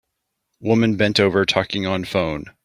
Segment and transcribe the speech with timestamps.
[0.59, 2.45] Woman bent over talking on phone.